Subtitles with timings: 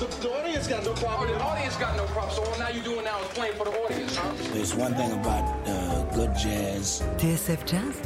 [0.00, 1.28] The, the audience got no problem.
[1.28, 2.34] The audience got no problem.
[2.34, 4.32] So all now you doing now is playing for the audience, huh?
[4.54, 7.02] There's one thing about uh, good jazz.
[7.18, 8.00] TSF Jazz?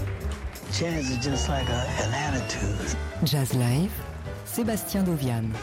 [0.76, 2.98] Jazz is just like a, an attitude.
[3.22, 3.92] Jazz Live,
[4.44, 5.54] Sébastien Dovian.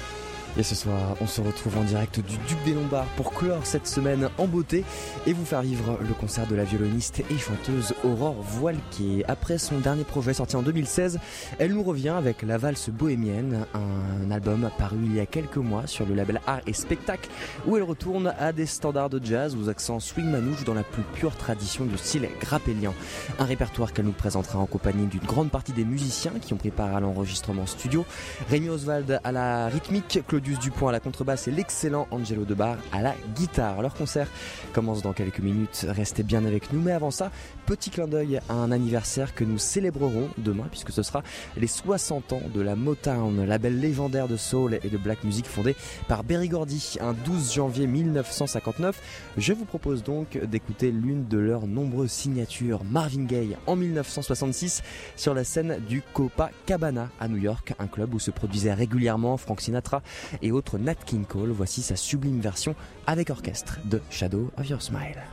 [0.57, 3.87] Et ce soir, on se retrouve en direct du Duc des Lombards pour clore cette
[3.87, 4.83] semaine en beauté
[5.25, 9.23] et vous faire vivre le concert de la violoniste et chanteuse Aurore Voilquier.
[9.29, 11.19] Après son dernier projet sorti en 2016,
[11.57, 15.87] elle nous revient avec La Valse Bohémienne, un album paru il y a quelques mois
[15.87, 17.29] sur le label Art et Spectacle,
[17.65, 21.03] où elle retourne à des standards de jazz aux accents swing manouche dans la plus
[21.13, 22.93] pure tradition du style grappélien.
[23.39, 26.71] Un répertoire qu'elle nous présentera en compagnie d'une grande partie des musiciens qui ont pris
[26.71, 28.05] part à l'enregistrement studio.
[28.49, 33.01] Rémi Oswald à la rythmique, Claude Dupont à la contrebasse et l'excellent Angelo Debar à
[33.01, 33.81] la guitare.
[33.81, 34.27] Leur concert
[34.73, 35.85] commence dans quelques minutes.
[35.87, 36.81] Restez bien avec nous.
[36.81, 37.31] Mais avant ça,
[37.67, 41.21] petit clin d'œil à un anniversaire que nous célébrerons demain puisque ce sera
[41.57, 45.75] les 60 ans de la Motown, label légendaire de soul et de black music fondé
[46.07, 48.99] par Berry Gordy un 12 janvier 1959.
[49.37, 54.81] Je vous propose donc d'écouter l'une de leurs nombreuses signatures, Marvin Gaye en 1966
[55.15, 59.61] sur la scène du Copacabana à New York, un club où se produisait régulièrement Frank
[59.61, 60.01] Sinatra
[60.41, 61.51] et autres Nat King Cole.
[61.51, 62.75] Voici sa sublime version
[63.07, 65.23] avec orchestre de Shadow of Your Smile.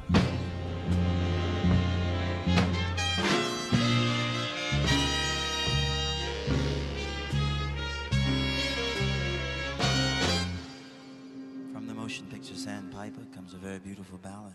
[13.34, 14.54] Comes a very beautiful ballad,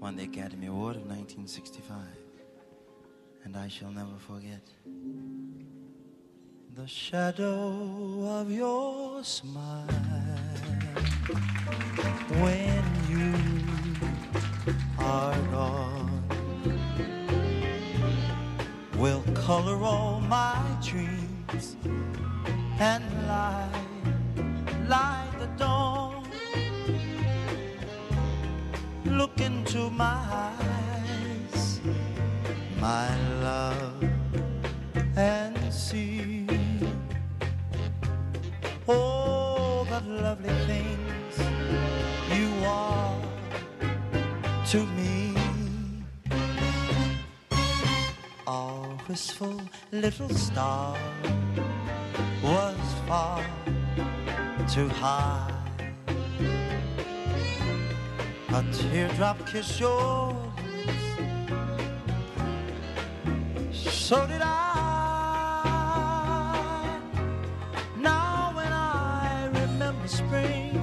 [0.00, 1.96] won the Academy Award of 1965,
[3.44, 4.62] and I shall never forget.
[6.80, 9.86] The shadow of your smile
[12.40, 13.34] when you
[14.98, 16.22] are gone
[18.96, 21.76] will color all my dreams
[22.78, 23.68] and light,
[24.88, 26.24] light the dawn.
[29.04, 31.78] Look into my eyes,
[32.80, 33.08] my
[33.42, 34.02] love,
[35.14, 36.39] and see
[38.90, 41.34] all the lovely things
[42.36, 43.20] you are
[44.70, 45.34] to me.
[48.46, 49.60] Our wistful
[49.92, 50.96] little star
[52.42, 53.44] was far
[54.68, 55.56] too high.
[58.52, 60.34] A teardrop kiss yours,
[63.72, 64.79] so did I.
[70.10, 70.82] spring,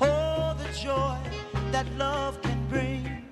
[0.00, 1.18] oh the joy
[1.72, 3.28] that love can bring,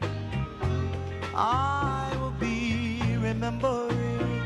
[1.34, 4.42] I will be remembering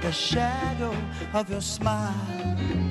[0.00, 0.94] the shadow
[1.34, 2.87] of your smile.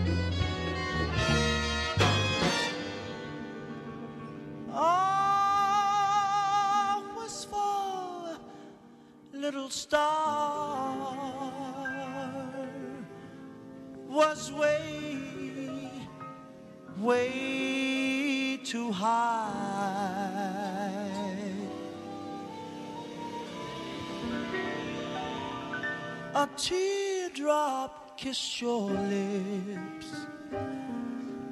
[26.58, 30.26] Teardrop kissed your lips,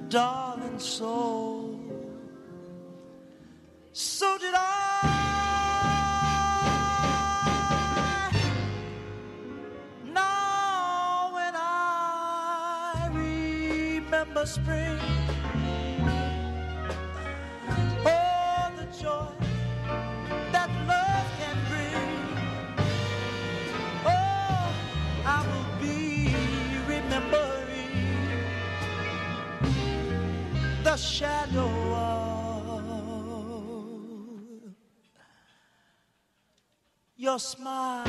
[0.10, 1.80] darling soul.
[3.94, 4.72] So did I.
[10.12, 15.00] Now when I remember spring,
[30.96, 32.82] the shadow of
[37.18, 38.06] your smile.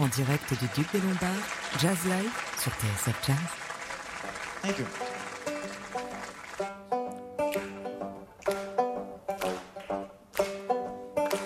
[0.00, 1.28] En direct du Duc des Lombards,
[1.78, 3.36] Jazz Live sur TSF Jazz.
[4.62, 5.03] Thank you.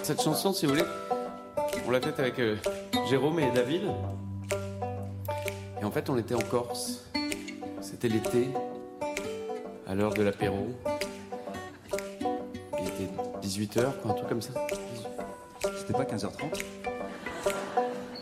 [0.09, 0.87] Cette chanson, si vous voulez,
[1.87, 2.57] on l'a faite avec euh,
[3.11, 3.83] Jérôme et David.
[5.83, 7.05] Et en fait, on était en Corse.
[7.83, 8.49] C'était l'été,
[9.87, 10.69] à l'heure de l'apéro.
[12.81, 13.11] Il était
[13.43, 14.55] 18h, un truc comme ça.
[15.77, 16.65] C'était pas 15h30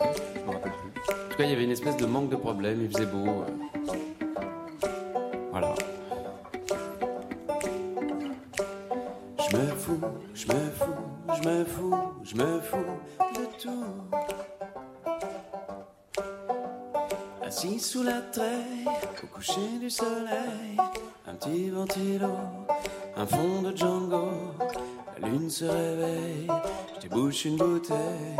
[0.00, 1.02] Je me rappelle plus.
[1.12, 3.28] En tout cas, il y avait une espèce de manque de problème, il faisait beau.
[3.28, 3.75] euh.
[19.22, 20.76] Au coucher du soleil,
[21.26, 22.32] un petit ventilo,
[23.16, 24.30] un fond de Django.
[25.20, 26.48] La lune se réveille,
[26.96, 28.36] je débouche une bouteille.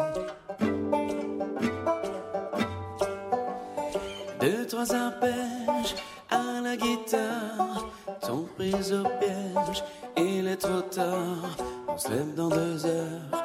[4.40, 5.94] Deux, trois arpèges
[6.30, 7.86] à la guitare
[8.22, 9.84] sont prises au piège.
[10.16, 11.56] Il est trop tard,
[11.88, 13.44] on se lève dans deux heures.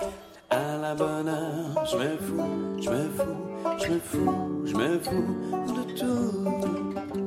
[0.50, 5.00] À la bonne heure, je me fous, je me fous, je me fous, je me
[5.00, 7.21] fous de tout.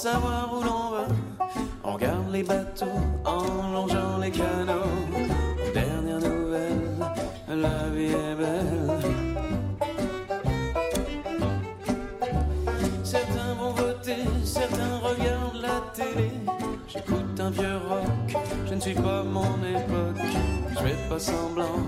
[0.00, 1.06] Savoir où l'on va.
[1.84, 4.96] On regarde les bateaux en longeant les canaux.
[5.74, 6.96] Dernière nouvelle,
[7.48, 8.98] la vie est belle.
[13.04, 16.30] Certains vont voter, certains regardent la télé.
[16.88, 20.24] J'écoute un vieux rock, je ne suis pas mon époque.
[20.70, 21.78] Je fais pas semblant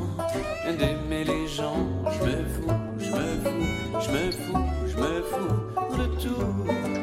[0.79, 1.87] d'aimer les gens.
[2.13, 7.02] Je me fous, je me fous, je me fous, je me fous de tout.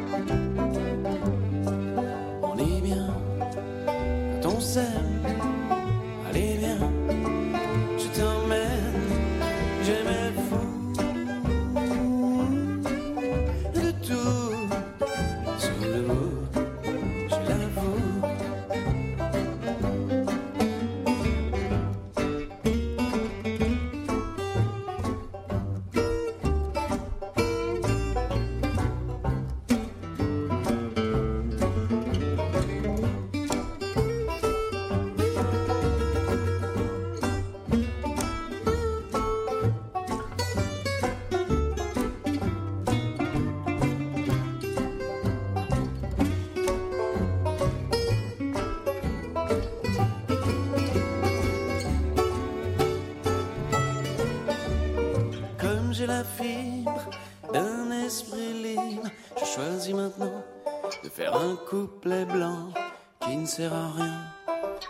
[63.60, 64.14] Sert à rien,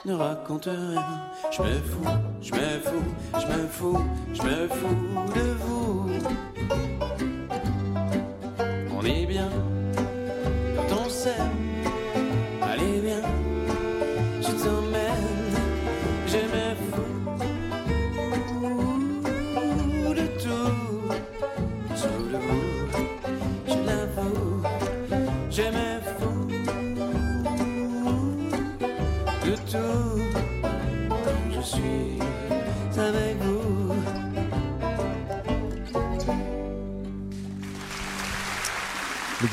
[0.05, 1.05] ne raconte rien.
[1.51, 2.05] Je me fous,
[2.41, 6.90] je me fous, je me fous, je me fous de vous.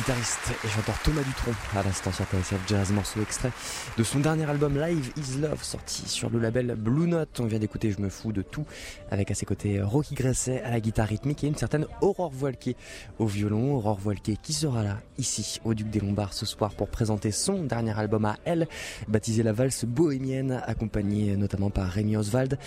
[0.08, 3.52] Guitariste et chanteur Thomas Dutronc à l'instant sur TSF Jazz, morceau extrait
[3.98, 7.42] de son dernier album Live Is Love sorti sur le label Blue Note.
[7.42, 8.64] On vient d'écouter Je me fous de tout
[9.12, 12.78] avec à ses côtés Rocky Gresset à la guitare rythmique et une certaine Aurore Voilquet
[13.20, 13.76] au violon.
[13.76, 17.64] Aurore Voilquet qui sera là ici au Duc des Lombards ce soir pour présenter son
[17.64, 18.70] dernier album à elle,
[19.10, 22.58] baptisé La Valse Bohémienne, accompagné notamment par Rémi Oswald,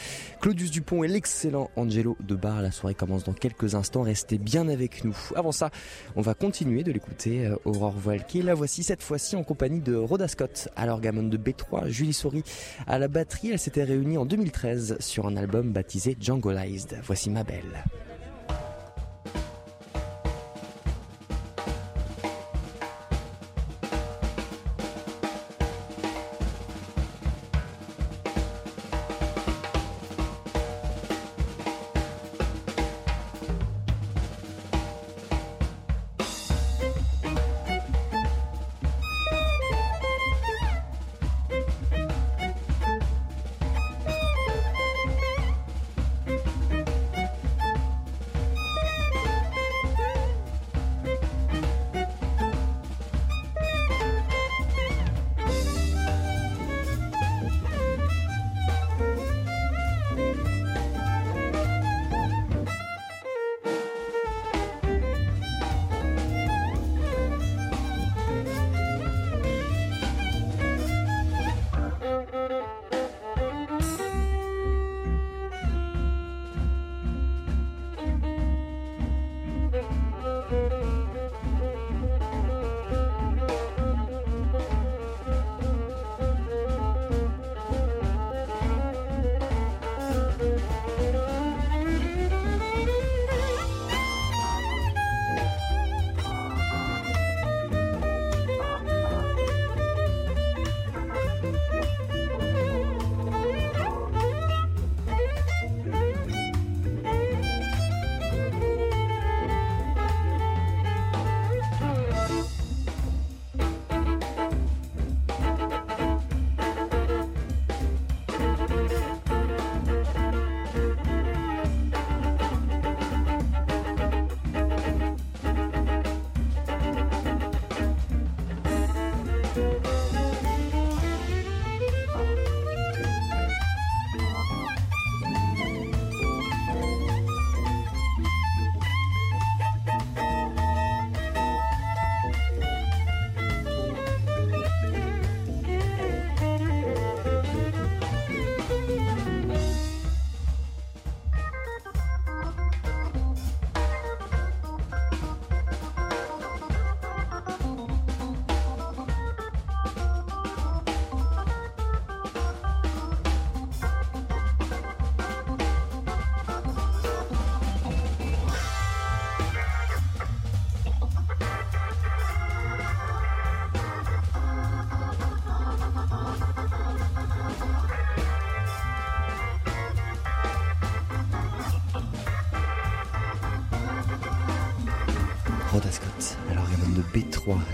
[0.43, 2.61] Claudius Dupont et l'excellent Angelo de Bar.
[2.61, 5.17] La soirée commence dans quelques instants, restez bien avec nous.
[5.37, 5.71] Avant ça,
[6.17, 8.43] on va continuer de l'écouter euh, Aurore Voilquet.
[8.43, 12.45] La voici cette fois-ci en compagnie de Rhoda Scott à l'orgamon de B3, Julie Souris
[12.87, 13.51] à la batterie.
[13.53, 16.99] Elle s'était réunie en 2013 sur un album baptisé Djangoized.
[17.03, 17.85] Voici ma belle.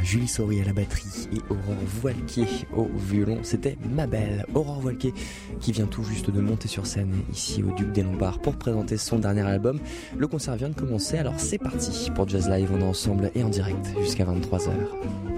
[0.02, 2.46] Julie Sori à la batterie et Aurore Voilquier
[2.76, 3.38] au violon.
[3.42, 5.12] C'était ma belle Aurore Voilquier
[5.60, 8.96] qui vient tout juste de monter sur scène ici au Duc des Lombards pour présenter
[8.96, 9.80] son dernier album.
[10.16, 13.42] Le concert vient de commencer, alors c'est parti pour Jazz Live, on est ensemble et
[13.42, 15.35] en direct jusqu'à 23h.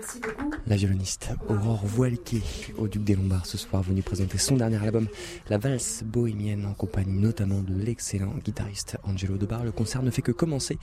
[0.00, 0.52] Merci beaucoup.
[0.68, 2.42] La violoniste Aurore Voilquet
[2.76, 5.08] au Duc des Lombards ce soir venue présenter son dernier album
[5.48, 9.64] La valse bohémienne en compagnie notamment de l'excellent guitariste Angelo Debar.
[9.64, 10.78] Le concert ne fait que commencer.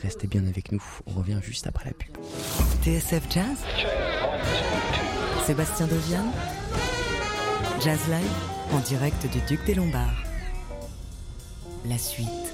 [0.00, 0.82] Restez bien avec nous.
[1.06, 2.16] On revient juste après la pub.
[2.84, 3.58] TSF Jazz
[5.44, 6.30] Sébastien Deviane
[7.80, 8.30] Jazz Live
[8.72, 10.22] en direct du Duc des Lombards.
[11.84, 12.51] La suite.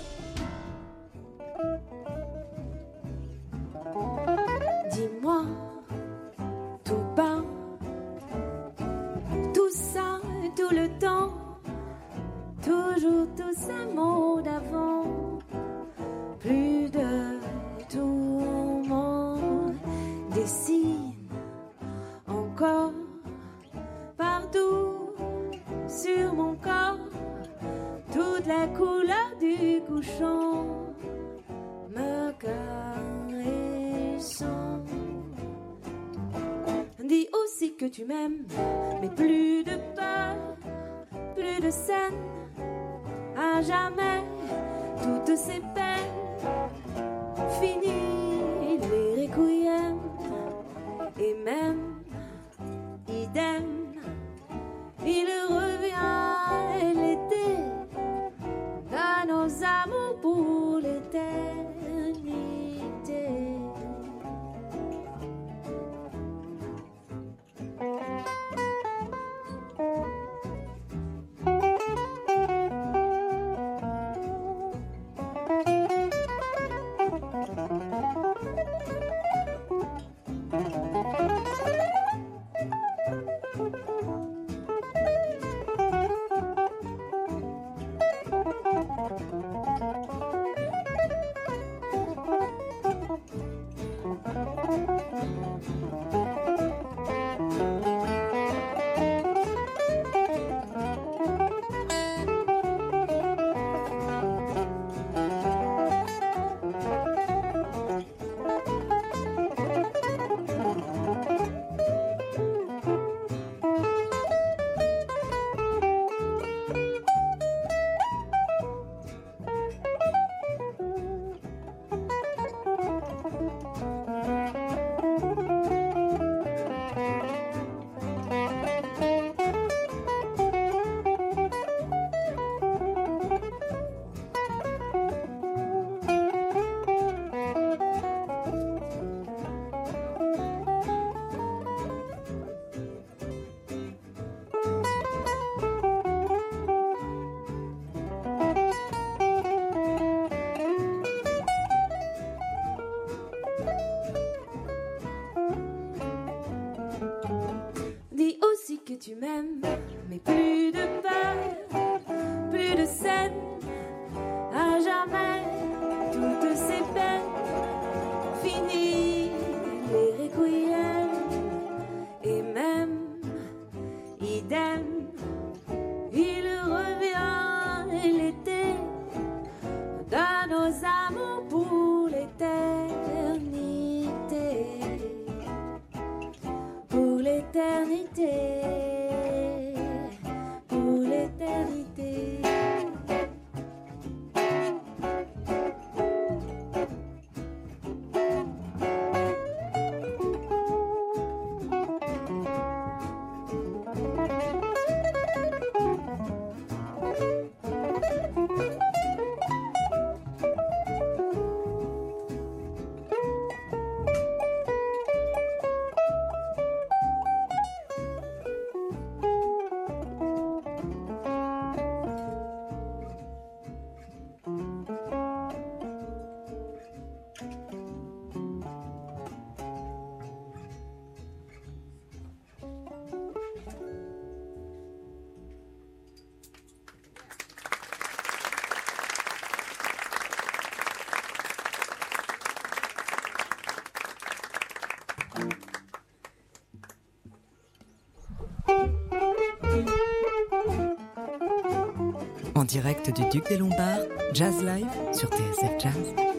[252.59, 254.01] En direct du Duc des Lombards,
[254.35, 256.38] Jazz Live sur TSF Jazz.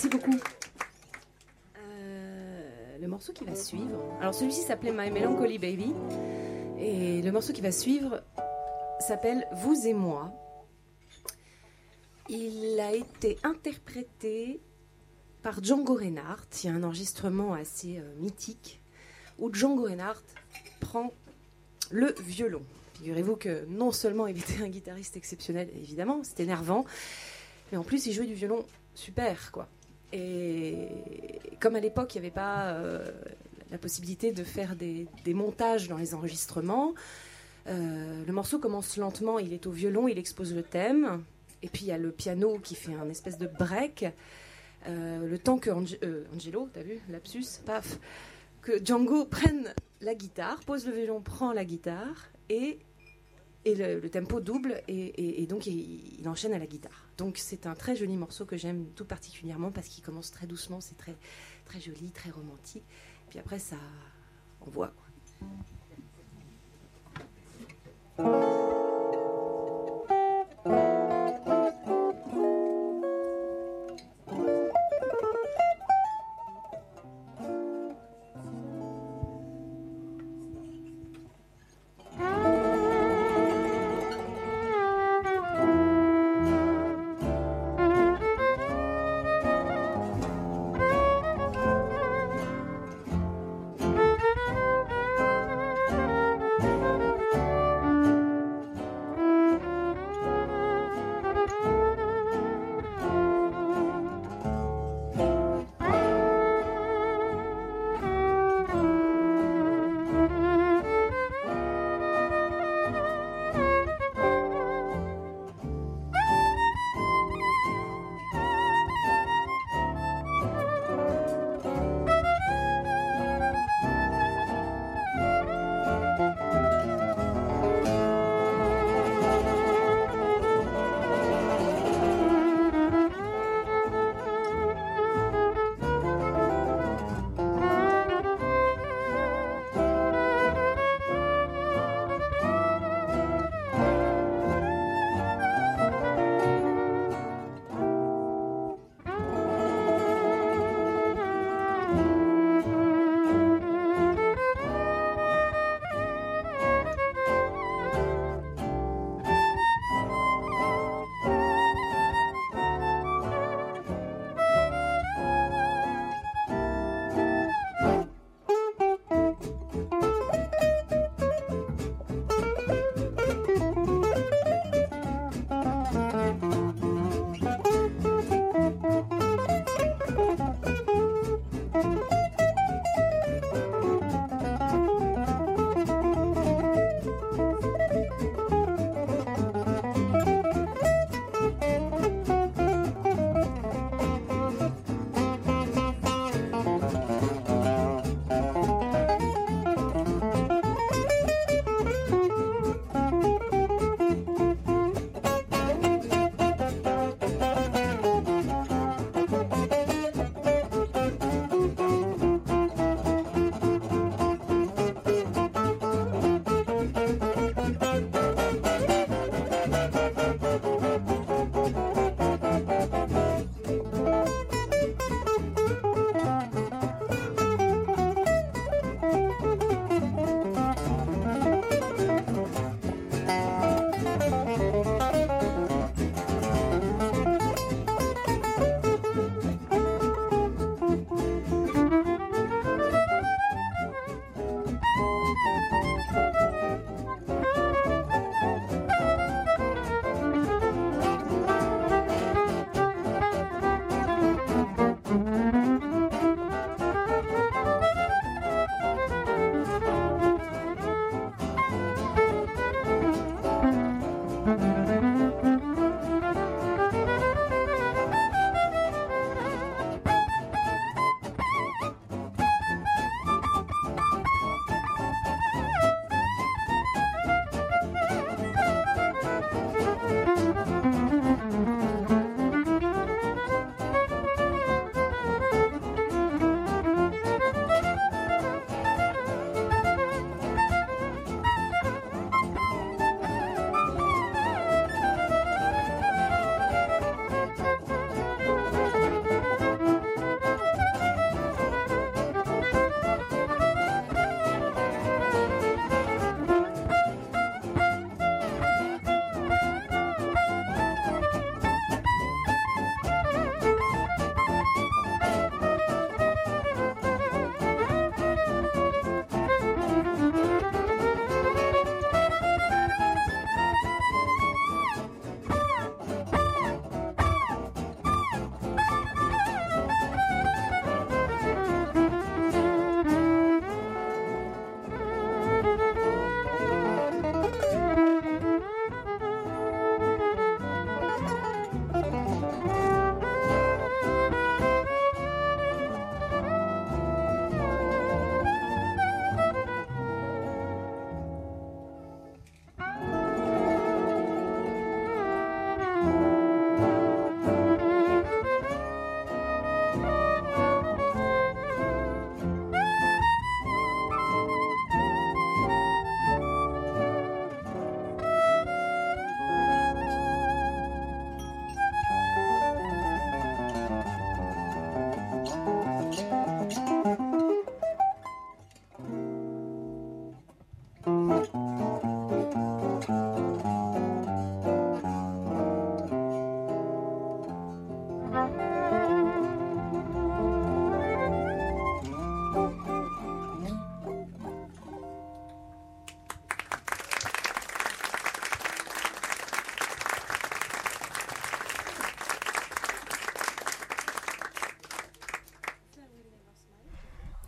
[0.00, 0.40] Merci beaucoup.
[1.76, 4.00] Euh, le morceau qui va suivre.
[4.20, 5.92] Alors celui-ci s'appelait My Melancholy Baby.
[6.78, 8.22] Et le morceau qui va suivre
[9.00, 10.32] s'appelle Vous et moi.
[12.28, 14.60] Il a été interprété
[15.42, 16.46] par Django Reinhardt.
[16.62, 18.80] Il y a un enregistrement assez euh, mythique
[19.40, 20.22] où Django Reinhardt
[20.78, 21.12] prend
[21.90, 22.62] le violon.
[22.94, 26.84] Figurez-vous que non seulement il était un guitariste exceptionnel, évidemment, c'était énervant,
[27.72, 29.68] mais en plus il jouait du violon super, quoi.
[30.12, 30.88] Et
[31.60, 33.10] comme à l'époque, il n'y avait pas euh,
[33.70, 36.94] la possibilité de faire des, montages dans les enregistrements,
[37.66, 41.22] euh, le morceau commence lentement, il est au violon, il expose le thème,
[41.62, 44.06] et puis il y a le piano qui fait un espèce de break.
[44.86, 45.98] Euh, le temps que Ange
[46.34, 47.98] Angelo, t'as vu, lapsus, paf,
[48.62, 52.78] que Django prenne la guitare, pose le violon, prend la guitare, et,
[53.64, 57.06] et le, tempo double, et, donc il, enchaîne à la guitare.
[57.16, 60.80] Donc c'est un très joli morceau que j'aime tout particulièrement parce qu'il commence très doucement,
[60.80, 61.16] c'est très,
[61.64, 62.84] très joli, très romantique.
[63.28, 63.76] Puis après, ça
[64.60, 64.92] envoie.
[68.16, 68.47] Quoi.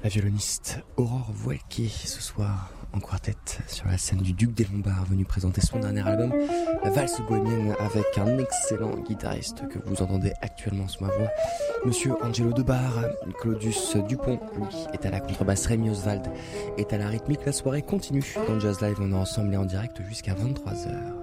[0.02, 3.34] La violoniste Aurore Voilquier ce soir en quartet
[3.68, 6.32] sur la scène du Duc des Lombards venu présenter son dernier album
[6.82, 11.28] La valse bohémienne avec un excellent guitariste que vous entendez actuellement sous ma voix
[11.84, 12.92] Monsieur Angelo Debar,
[13.40, 16.26] Claudius Dupont lui est à la contrebasse, Rémi Oswald
[16.78, 17.44] est à la rythmique.
[17.44, 18.96] La soirée continue dans Jazz Live.
[19.00, 21.19] On est ensemble et en direct jusqu'à 23h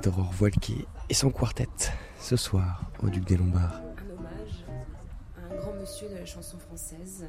[0.00, 1.66] Violoniste Aurore et son quartet
[2.20, 3.80] ce soir au Duc des Lombards.
[3.98, 4.64] Un hommage
[5.36, 7.26] à un grand monsieur de la chanson française,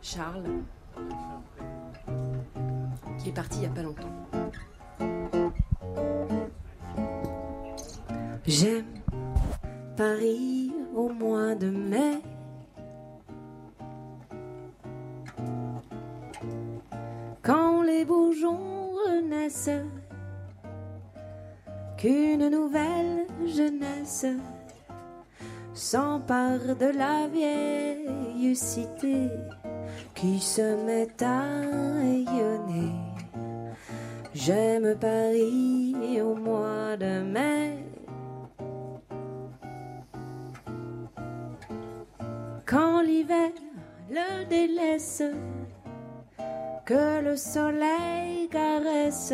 [0.00, 0.44] Charles,
[3.18, 4.17] qui est parti il n'y a pas longtemps.
[46.84, 49.32] Que le soleil caresse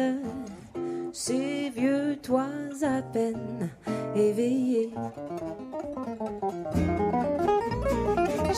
[1.13, 2.47] ces vieux toits
[2.83, 3.71] à peine
[4.17, 4.93] éveillés.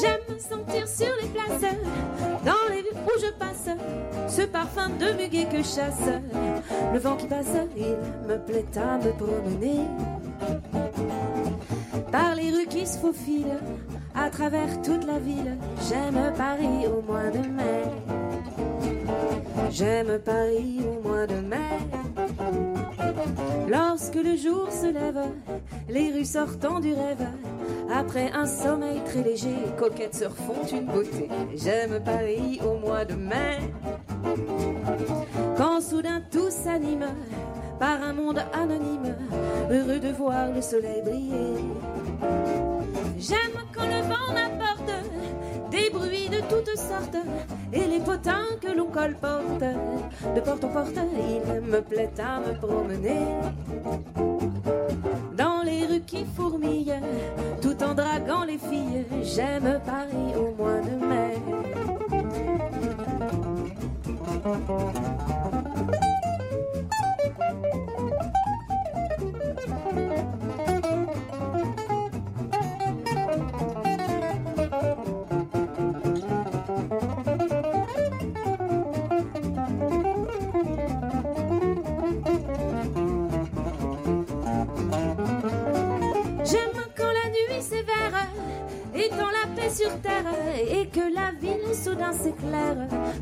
[0.01, 1.75] J'aime sentir sur les places,
[2.45, 3.69] dans les villes où je passe,
[4.29, 6.11] ce parfum de muguet que chasse.
[6.93, 7.47] Le vent qui passe,
[7.77, 7.97] il
[8.29, 9.81] me plaît à me promener.
[12.13, 13.59] Par les rues qui se faufilent,
[14.17, 15.57] à travers toute la ville,
[15.89, 17.85] j'aime Paris au mois de mai.
[19.71, 21.57] J'aime Paris au mois de mai.
[23.69, 25.21] Lorsque le jour se lève,
[25.89, 27.27] les rues sortant du rêve,
[27.93, 31.29] après un sommeil très léger, coquettes se refont une beauté.
[31.55, 33.59] J'aime Paris au mois de mai.
[35.57, 37.07] Quand soudain tout s'anime
[37.79, 39.15] par un monde anonyme,
[39.71, 42.06] heureux de voir le soleil briller.
[43.19, 44.91] J'aime quand le vent m'apporte
[45.71, 47.17] des bruits de toutes sortes
[47.73, 49.65] et les potins que l'on colporte
[50.35, 50.95] de porte en porte.
[50.95, 53.27] Il me plaît à me promener
[55.37, 57.01] dans les rues qui fourmillent,
[57.61, 59.05] tout en draguant les filles.
[59.23, 61.37] J'aime Paris au mois de mai.
[89.71, 90.25] Sur terre
[90.71, 92.77] et que la ville soudain s'éclaire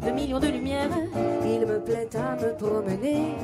[0.05, 0.91] de millions de lumières.
[1.45, 3.35] Il me plaît à me promener,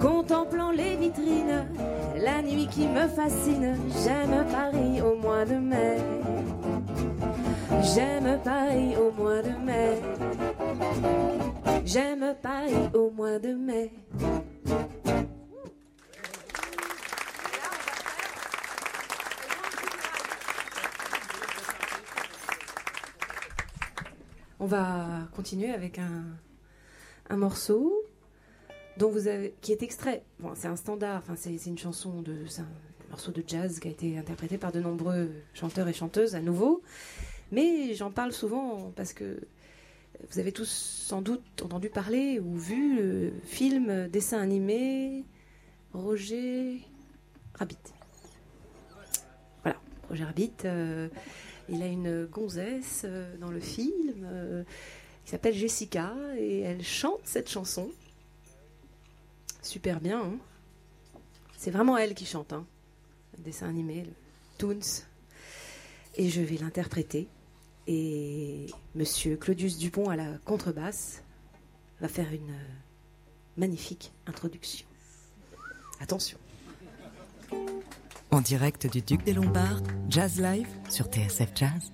[0.00, 1.66] contemplant les vitrines,
[2.16, 3.76] la nuit qui me fascine.
[4.04, 5.98] J'aime Paris au mois de mai.
[7.94, 9.98] J'aime Paris au mois de mai.
[11.84, 13.92] J'aime Paris au mois de mai.
[24.60, 26.24] On va continuer avec un,
[27.30, 28.02] un morceau
[28.96, 30.24] dont vous avez, qui est extrait.
[30.54, 32.34] C'est un standard, c'est une chanson de.
[32.48, 32.68] C'est un
[33.10, 36.82] morceau de jazz qui a été interprété par de nombreux chanteurs et chanteuses à nouveau.
[37.52, 39.38] Mais j'en parle souvent parce que
[40.30, 45.24] vous avez tous sans doute entendu parler ou vu le film dessin animé
[45.94, 46.80] Roger
[47.54, 47.78] Rabbit.
[49.62, 49.78] Voilà,
[50.08, 50.52] Roger Rabbit.
[50.64, 51.08] euh,
[51.68, 54.64] il a une gonzesse euh, dans le film euh,
[55.24, 57.90] qui s'appelle Jessica et elle chante cette chanson.
[59.62, 60.20] Super bien.
[60.22, 60.38] hein.
[61.56, 62.52] C'est vraiment elle qui chante.
[62.52, 62.66] Hein.
[63.38, 64.12] Dessin animé, le
[64.56, 65.04] Toons.
[66.16, 67.28] Et je vais l'interpréter.
[67.86, 71.22] Et monsieur Claudius Dupont à la contrebasse
[72.00, 72.68] va faire une euh,
[73.56, 74.86] magnifique introduction.
[76.00, 76.38] Attention.
[78.30, 81.92] En direct du Duc des Lombards, Jazz Live sur TSF Jazz.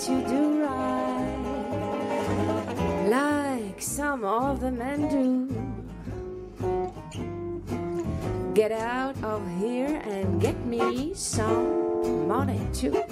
[0.00, 1.36] Don't you do right
[3.10, 5.46] like some of the men do?
[8.54, 13.04] Get out of here and get me some money too.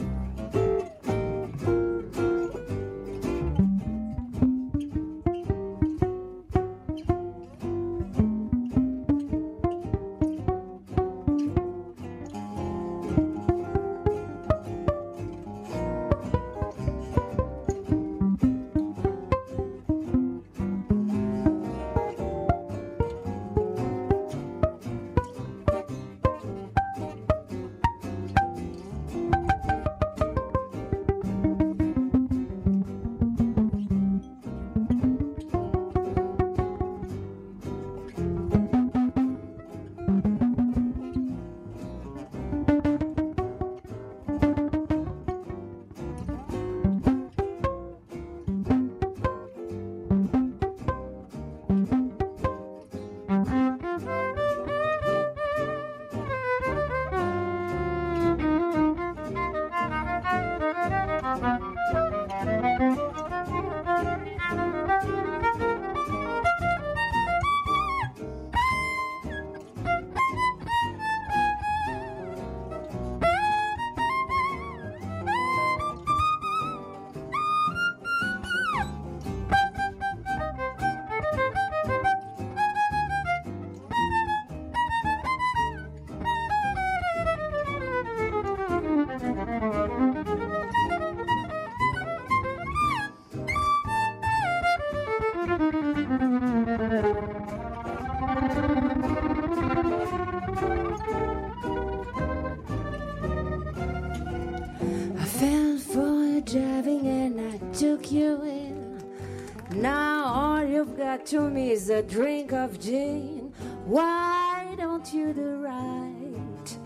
[111.98, 113.52] A drink of gin.
[113.84, 116.78] Why don't you do right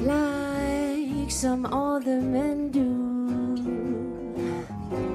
[0.00, 2.90] like some other men do?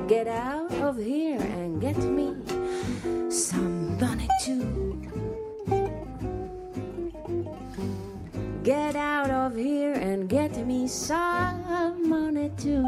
[0.08, 2.34] Get out of here and get me
[3.30, 4.64] some money too.
[8.64, 12.88] Get out of here and get me some money too.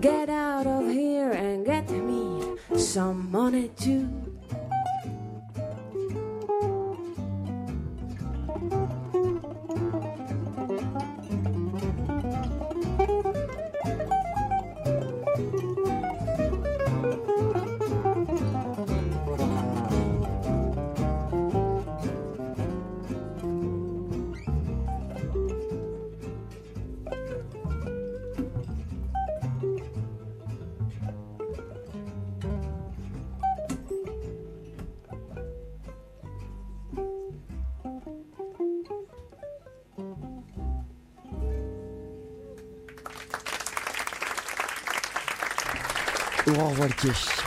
[0.00, 0.28] Get
[2.94, 4.23] some money too.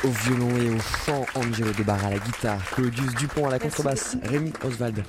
[0.04, 4.18] Au violon et au chant, Angelo Debar à la guitare, Claudius Dupont à la contrebasse.
[4.24, 5.04] Rémi Oswald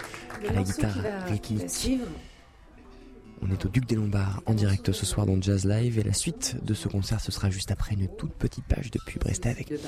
[0.46, 0.94] à la guitare,
[1.28, 1.58] Ricky
[3.40, 6.12] On est au Duc des Lombards en direct ce soir dans Jazz Live et la
[6.12, 9.22] suite de ce concert ce sera juste après une toute petite page de pub.
[9.22, 9.70] Restez avec.
[9.70, 9.78] de.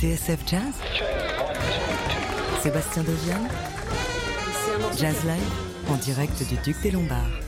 [0.00, 0.72] TSF Jazz
[2.62, 3.02] Sébastien
[4.80, 7.40] morceau Jazz Live en direct du Duc des Lombards.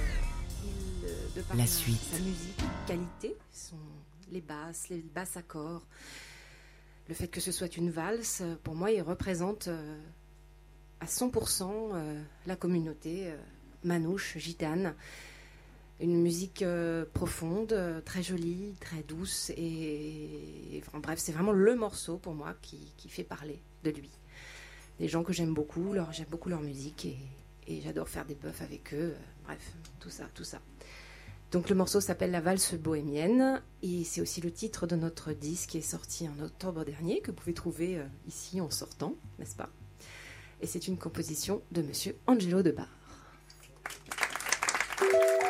[1.35, 2.03] de par La suite.
[2.13, 3.77] Sa musique, qualité, son,
[4.31, 5.87] les basses, les basses accords.
[7.09, 10.01] Le fait que ce soit une valse, pour moi, il représente euh,
[11.01, 13.37] à 100% euh, la communauté euh,
[13.83, 14.95] manouche, gitane.
[16.01, 16.65] Une musique
[17.13, 19.51] profonde, très jolie, très douce.
[19.57, 24.11] Et, bref, c'est vraiment le morceau pour moi qui, fait parler de lui.
[24.99, 27.07] Des gens que j'aime beaucoup, j'aime beaucoup leur musique
[27.69, 29.15] et, j'adore faire des buffs avec eux.
[29.45, 30.61] bref, tout ça, tout ça.
[31.55, 35.69] Donc le morceau s'appelle La valse bohémienne et c'est aussi le titre de notre disque
[35.69, 39.55] qui est sorti en octobre dernier que vous pouvez trouver euh, ici en sortant, n'est-ce
[39.55, 39.71] pas?
[40.63, 42.89] Et c'est une composition de monsieur Angelo Debar.
[44.99, 45.44] C'est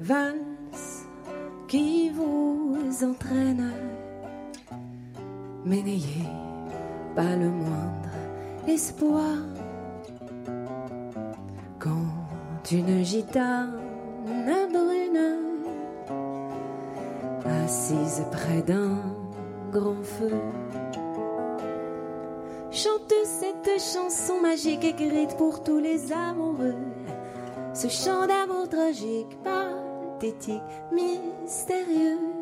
[0.00, 1.04] Valse
[1.68, 3.70] qui vous entraîne,
[5.66, 6.26] mais n'ayez
[7.14, 8.08] pas le moindre
[8.66, 9.36] espoir.
[11.78, 13.78] Quand une gitane
[14.72, 15.38] brune
[17.64, 18.96] assise près d'un
[19.70, 20.32] grand feu.
[22.70, 26.76] Chante cette chanson magique écrite pour tous les amoureux.
[27.74, 29.38] Ce chant d'amour tragique,
[30.20, 30.62] pathétique,
[30.92, 32.39] mystérieux.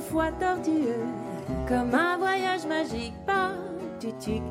[0.00, 1.04] Quelquefois tortueux,
[1.68, 4.42] comme un voyage magique, pathétique,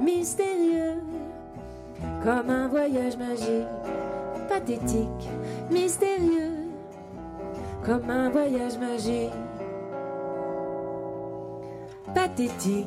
[0.00, 1.02] mystérieux,
[2.22, 3.66] comme un voyage magique,
[4.48, 5.28] pathétique,
[5.70, 6.68] mystérieux,
[7.84, 9.32] comme un voyage magique
[12.14, 12.86] pathétique,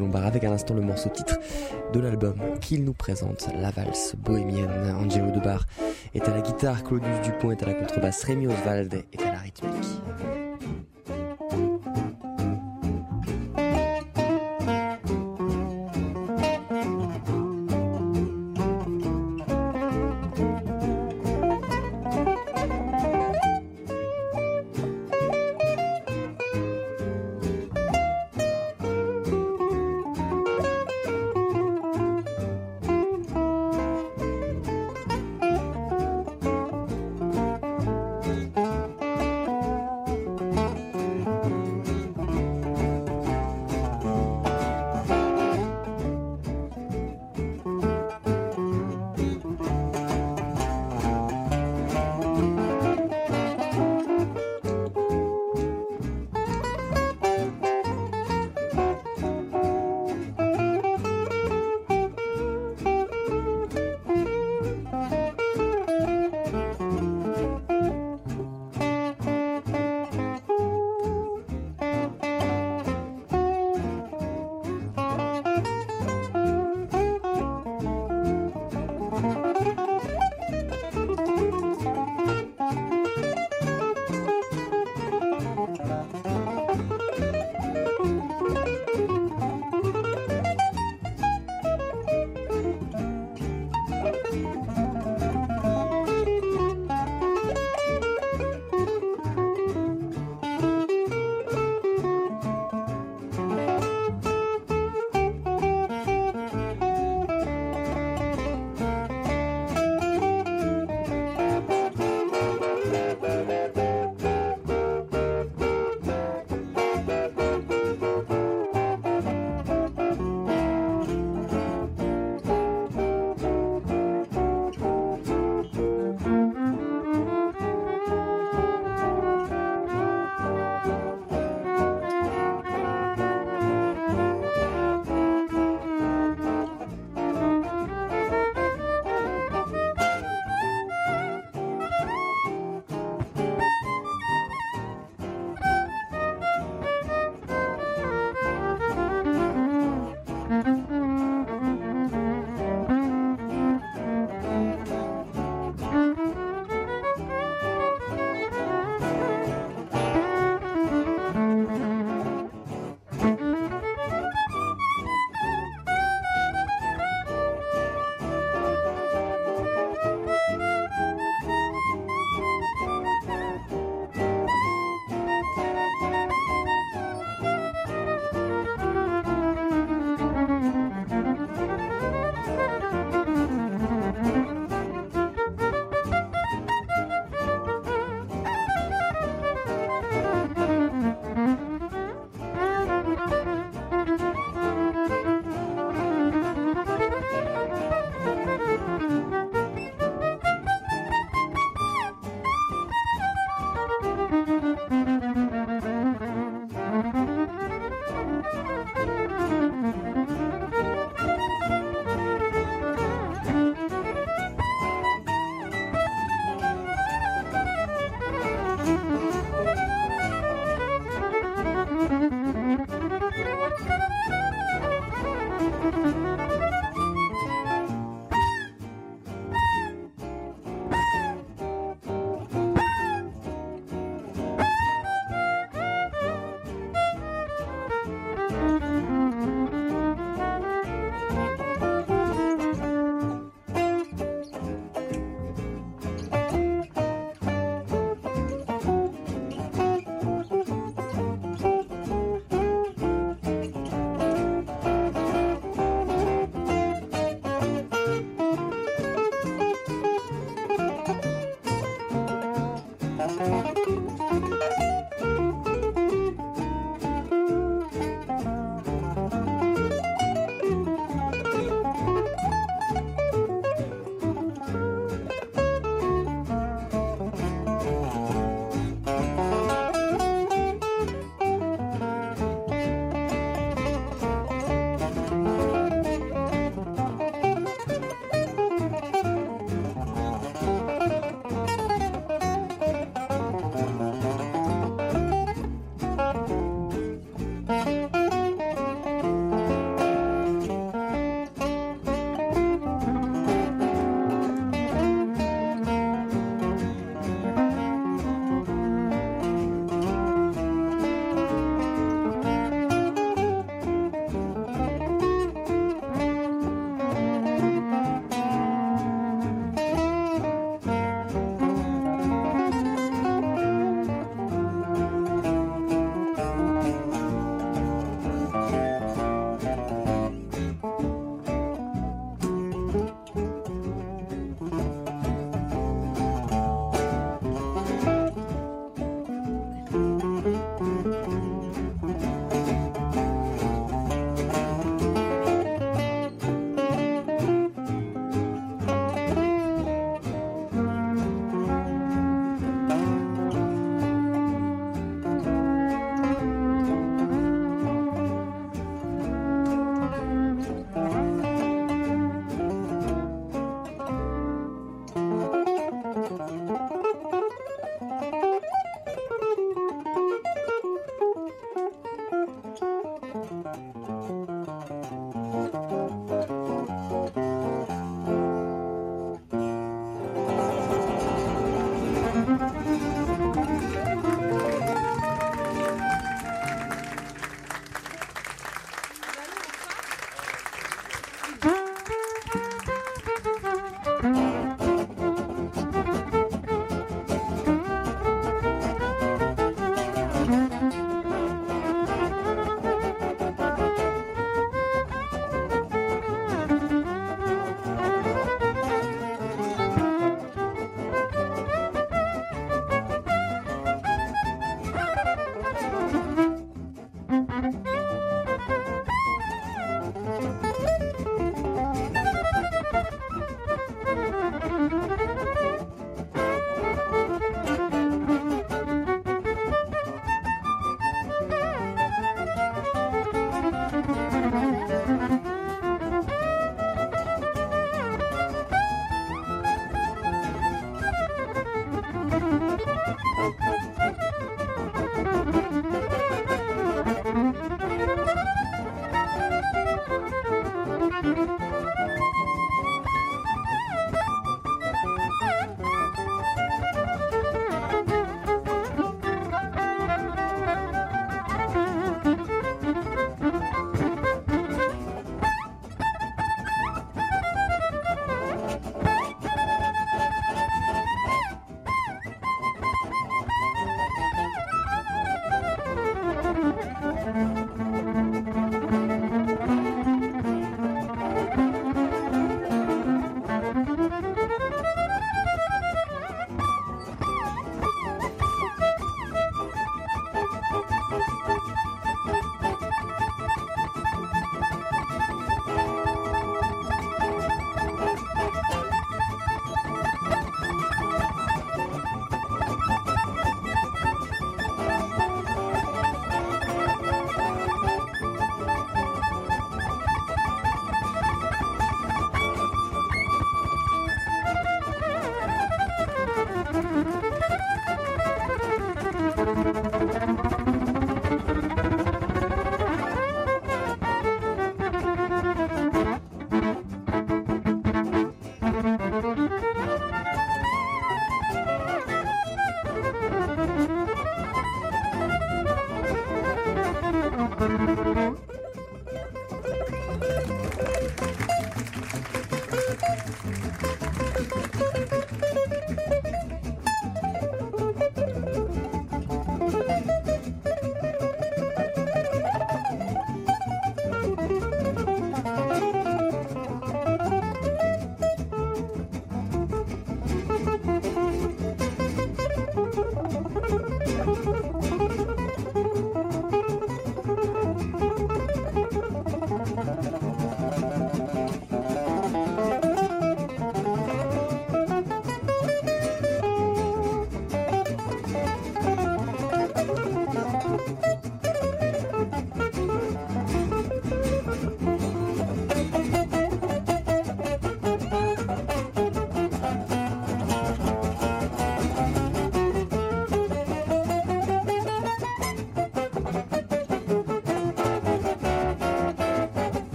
[0.00, 1.38] Lombards avec à l'instant le morceau titre
[1.92, 4.94] de l'album qu'il nous présente, La valse bohémienne.
[4.98, 5.66] Angelo Debar
[6.14, 9.21] est à la guitare, Claudius Dupont est à la contrebasse, Rémi Oswald est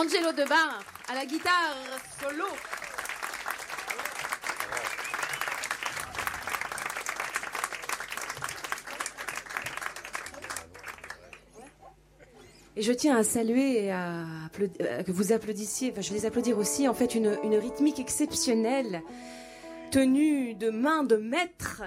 [0.00, 1.76] Angelo Debar à la guitare
[2.18, 2.46] solo.
[12.76, 14.24] Et je tiens à saluer et à
[14.80, 19.02] euh, que vous applaudissiez, enfin je vais les applaudir aussi, en fait une, rythmique exceptionnelle,
[19.90, 21.82] tenue de main de maître,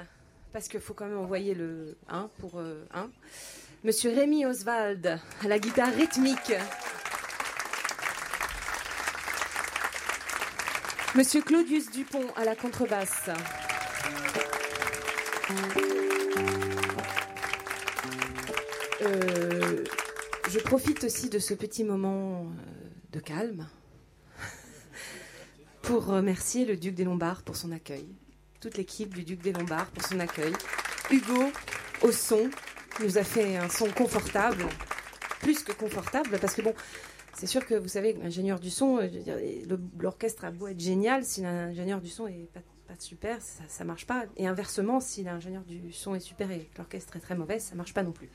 [0.52, 3.10] parce qu'il faut quand même envoyer le 1 pour euh, un.
[3.84, 6.54] Monsieur Rémi Oswald à la guitare rythmique.
[11.16, 13.30] Monsieur Claudius Dupont à la contrebasse.
[19.04, 19.84] Euh,
[20.50, 23.68] je profite aussi de ce petit moment euh, de calme
[25.84, 28.08] pour remercier le Duc des Lombards pour son accueil,
[28.60, 30.54] toute l'équipe du Duc des Lombards pour son accueil.
[31.12, 31.52] Hugo
[32.02, 32.50] au son
[33.02, 34.66] nous a fait un son confortable,
[35.42, 36.74] plus que confortable, parce que bon,
[37.44, 39.10] c'est sûr que vous savez, l'ingénieur du son, euh,
[40.00, 43.84] l'orchestre a beau être génial, si l'ingénieur du son est pas, pas super, ça, ça
[43.84, 44.24] marche pas.
[44.38, 47.76] Et inversement, si l'ingénieur du son est super et que l'orchestre est très mauvais, ça
[47.76, 48.30] marche pas non plus.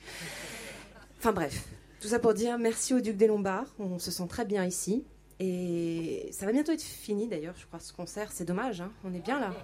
[1.16, 1.64] Enfin bref,
[2.02, 5.06] tout ça pour dire merci au Duc des Lombards, on se sent très bien ici.
[5.40, 8.30] Et ça va bientôt être fini d'ailleurs, je crois, ce concert.
[8.30, 9.54] C'est dommage, hein on est bien là.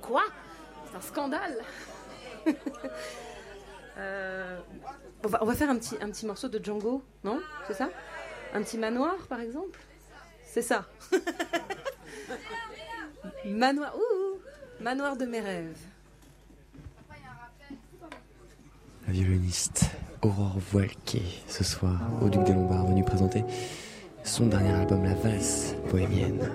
[0.00, 0.22] Quoi?
[0.88, 1.58] C'est un scandale
[3.98, 4.58] Euh,
[5.22, 7.40] on, va, on va faire un petit, un petit morceau de Django, non?
[7.66, 7.90] C'est ça?
[8.54, 9.78] Un petit manoir, par exemple
[10.44, 10.86] C'est ça.
[13.46, 14.38] manoir, ouh,
[14.82, 15.78] manoir de mes rêves.
[19.06, 19.86] La violoniste
[20.22, 23.44] Aurore Voilquet, ce soir au Duc des Lombards, venue présenter
[24.22, 26.48] son dernier album, La Valse Bohémienne.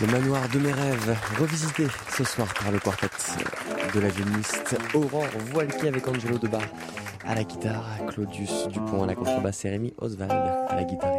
[0.00, 1.86] Le manoir de mes rêves, revisité
[2.16, 3.08] ce soir par le quartet
[3.94, 6.62] de la violoniste Aurore Voilquier avec Angelo Debar
[7.26, 11.12] à la guitare, Claudius Dupont à la contrebasse et Rémi Oswald à la guitare.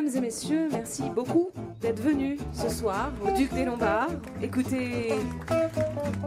[0.00, 1.50] Mesdames et messieurs, merci beaucoup
[1.80, 4.10] d'être venus ce soir au Duc des Lombards.
[4.40, 5.12] Écoutez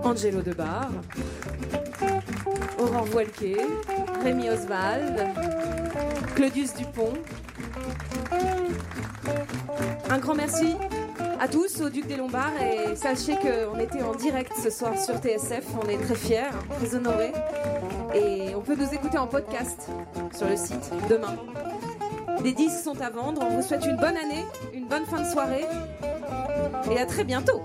[0.04, 0.90] Angelo Debar,
[2.78, 3.66] Aurore Voilquet,
[4.24, 5.26] Rémi Oswald,
[6.36, 7.14] Claudius Dupont.
[10.10, 10.76] Un grand merci
[11.40, 15.16] à tous au Duc des Lombards et sachez qu'on était en direct ce soir sur
[15.16, 15.66] TSF.
[15.82, 17.32] On est très fiers, très honorés.
[18.14, 19.88] Et on peut nous écouter en podcast
[20.36, 21.38] sur le site demain.
[22.44, 23.42] Des disques sont à vendre.
[23.44, 25.66] On vous souhaite une bonne année, une bonne fin de soirée
[26.92, 27.62] et à très bientôt.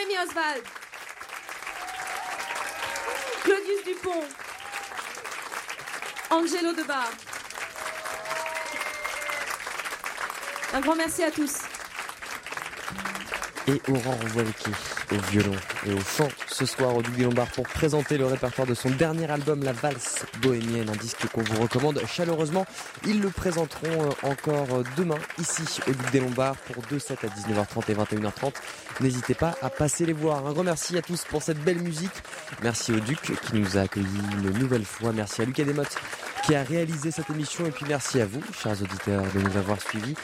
[0.00, 0.62] Rémi Oswald,
[3.42, 4.24] Claudius Dupont,
[6.30, 7.08] Angelo Debar.
[10.72, 11.58] Un grand merci à tous.
[13.66, 14.70] et Aurore Voilquet
[15.12, 15.56] au violon
[15.86, 18.90] et au chant ce soir au Duc des Lombards pour présenter le répertoire de son
[18.90, 22.66] dernier album La Valse Bohémienne, un disque qu'on vous recommande chaleureusement.
[23.06, 27.18] Ils le présenteront euh, encore euh, demain ici au Duc des Lombards pour deux sets
[27.22, 28.52] à 19h30 et 21h30.
[29.00, 30.46] N'hésitez pas à passer les voir.
[30.46, 32.10] Un grand merci à tous pour cette belle musique.
[32.62, 35.12] Merci au Duc qui nous a accueillis une nouvelle fois.
[35.12, 35.96] Merci à Lucas Desmottes
[36.44, 39.80] qui a réalisé cette émission et puis merci à vous, chers auditeurs, de nous avoir
[39.80, 40.14] suivis.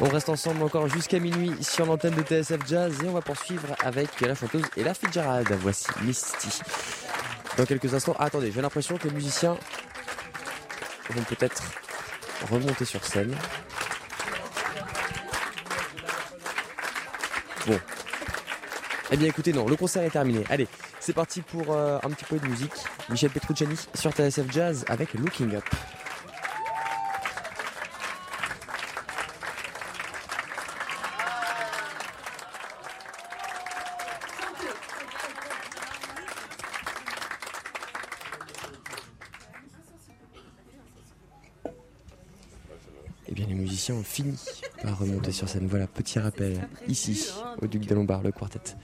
[0.00, 3.68] On reste ensemble encore jusqu'à minuit sur l'antenne de TSF Jazz et on va poursuivre
[3.84, 5.50] avec la chanteuse Ella Fitzgerald.
[5.60, 6.60] Voici Misty.
[7.56, 9.56] Dans quelques instants, attendez, j'ai l'impression que les musiciens
[11.10, 11.62] vont peut-être
[12.50, 13.34] remonter sur scène.
[17.66, 17.80] Bon.
[19.10, 20.44] Eh bien écoutez, non, le concert est terminé.
[20.50, 20.68] Allez,
[21.06, 22.72] c'est parti pour euh, un petit peu de musique.
[23.08, 25.62] Michel Petrucciani sur TSF Jazz avec Looking Up.
[43.28, 44.36] Eh bien, les musiciens ont fini
[44.82, 45.68] par remonter sur scène.
[45.68, 47.30] Voilà, petit rappel, ici,
[47.62, 48.74] au Duc des Lombards, le quartet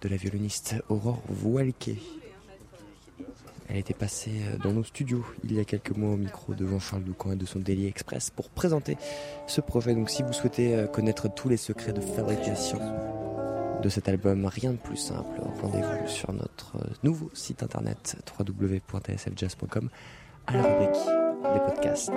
[0.00, 1.96] de la violoniste Aurore Voilquet.
[3.68, 6.66] Elle était passée euh, dans nos studios il y a quelques mois au micro de
[6.66, 8.96] Jean-Charles Doucan et de son Daily Express pour présenter
[9.46, 9.94] ce projet.
[9.94, 12.80] Donc si vous souhaitez euh, connaître tous les secrets de fabrication
[13.80, 19.88] de cet album, rien de plus simple, rendez-vous sur notre euh, nouveau site internet www.tsfjazz.com
[20.46, 21.00] à la rubrique
[21.54, 22.10] des podcasts.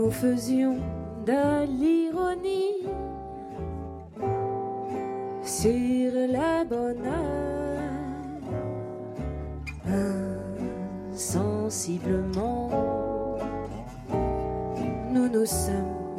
[0.00, 0.78] Nous faisions
[1.26, 2.88] de l'ironie
[5.42, 7.04] sur le bonheur.
[11.12, 12.70] Insensiblement,
[15.12, 16.16] nous nous sommes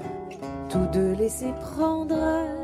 [0.70, 2.61] tous deux laissés prendre.